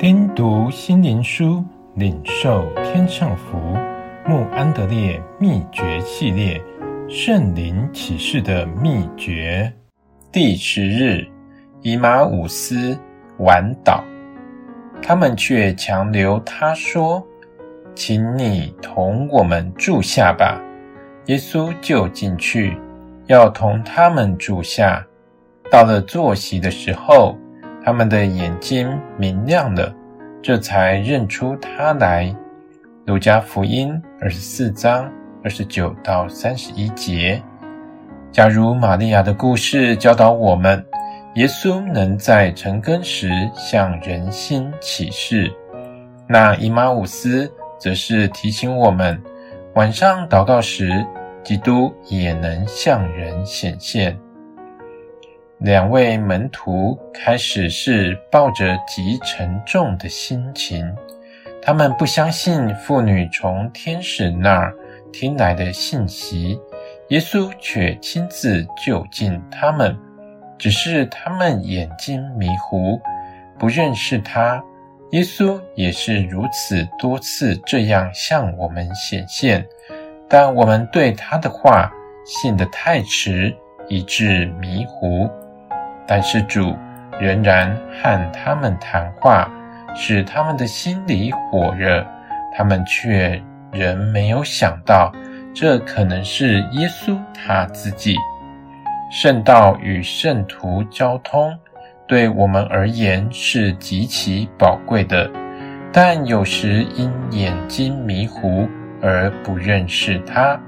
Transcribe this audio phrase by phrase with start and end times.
[0.00, 1.62] 听读心灵书，
[1.94, 3.58] 领受天上福。
[4.26, 6.58] 穆安德烈秘诀系列：
[7.06, 9.70] 圣灵启示的秘诀。
[10.32, 11.28] 第十日，
[11.82, 12.98] 以马五斯
[13.40, 14.02] 晚岛，
[15.02, 17.22] 他们却强留他说
[17.94, 20.58] ：“请你同我们住下吧。”
[21.28, 22.74] 耶稣就进去，
[23.26, 25.06] 要同他们住下。
[25.70, 27.36] 到了坐席的时候，
[27.84, 28.88] 他们的眼睛
[29.18, 29.94] 明亮了，
[30.42, 32.34] 这才认出他来。
[33.06, 35.10] 路加福音二十四章
[35.42, 37.42] 二十九到三十一节。
[38.30, 40.84] 假如玛利亚的故事教导我们，
[41.34, 45.52] 耶稣能在晨更时向人心启示，
[46.28, 49.20] 那以马五斯则是提醒我们，
[49.74, 51.04] 晚上祷告时，
[51.42, 54.16] 基督也能向人显现。
[55.60, 60.90] 两位门徒开始是抱着极沉重的心情，
[61.60, 64.74] 他们不相信妇女从天使那儿
[65.12, 66.58] 听来的信息，
[67.08, 69.94] 耶稣却亲自就近他们，
[70.56, 72.98] 只是他们眼睛迷糊，
[73.58, 74.64] 不认识他。
[75.10, 79.66] 耶稣也是如此多次这样向我们显现，
[80.26, 81.92] 但我们对他的话
[82.24, 83.54] 信得太迟，
[83.90, 85.28] 以致迷糊。
[86.10, 86.76] 但是主
[87.20, 87.72] 仍然
[88.02, 89.48] 和他们谈话，
[89.94, 92.04] 使他们的心里火热。
[92.52, 95.12] 他们却仍没有想到，
[95.54, 98.16] 这可能是耶稣他自己。
[99.08, 101.56] 圣道与圣徒交通，
[102.08, 105.30] 对我们而言是极其宝贵的，
[105.92, 108.68] 但有时因眼睛迷糊
[109.00, 110.58] 而不认识他，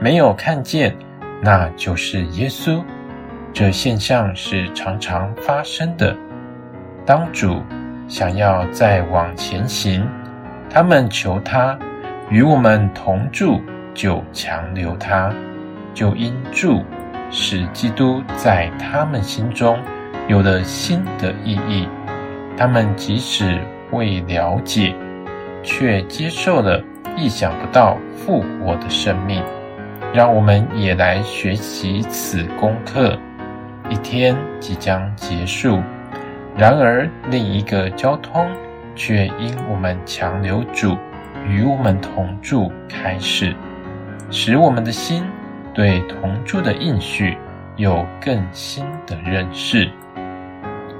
[0.00, 0.96] 没有看见，
[1.42, 2.82] 那就是耶稣。
[3.54, 6.16] 这现象是常常发生的。
[7.04, 7.62] 当主
[8.08, 10.06] 想要再往前行，
[10.70, 11.78] 他们求他
[12.30, 13.60] 与我们同住，
[13.92, 15.30] 就强留他，
[15.92, 16.82] 就因住
[17.30, 19.78] 使基督在他们心中
[20.28, 21.86] 有了新的意义。
[22.56, 23.60] 他们即使
[23.90, 24.94] 未了解，
[25.62, 26.82] 却接受了
[27.16, 29.42] 意想不到复活的生命。
[30.14, 33.18] 让我们也来学习此功课。
[33.88, 35.80] 一天即将结束，
[36.56, 38.46] 然而另一个交通
[38.94, 40.96] 却因我们强留主
[41.46, 43.54] 与我们同住开始，
[44.30, 45.24] 使我们的心
[45.74, 47.36] 对同住的应许
[47.76, 49.90] 有更新的认识。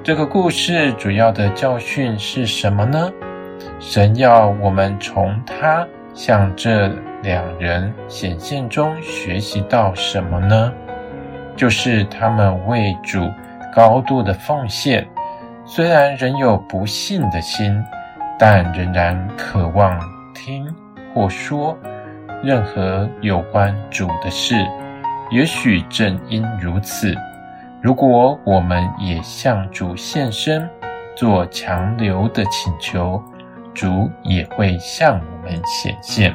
[0.03, 3.11] 这个故事主要的教训是什么呢？
[3.79, 10.73] 神要我们从他向这两人显现中学习到什么呢？
[11.57, 13.31] 就是他们为主
[13.75, 15.07] 高度的奉献，
[15.65, 17.83] 虽然仍有不信的心，
[18.39, 19.99] 但仍然渴望
[20.35, 20.67] 听
[21.15, 21.77] 或说
[22.43, 24.55] 任何有关主的事。
[25.31, 27.15] 也许正因如此，
[27.81, 30.69] 如果我们也向主献身，
[31.17, 33.23] 做强留的请求，
[33.73, 36.35] 主也会向我们显现。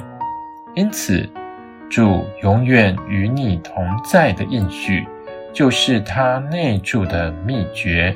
[0.73, 1.29] 因此，
[1.89, 5.05] 主永远与你同在的应许，
[5.53, 8.15] 就是他内住的秘诀。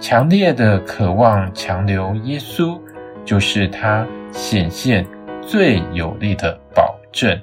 [0.00, 2.78] 强烈的渴望强留耶稣，
[3.24, 5.06] 就是他显现
[5.40, 7.40] 最有力的保证。